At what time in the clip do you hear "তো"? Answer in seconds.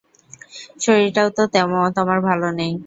1.31-1.43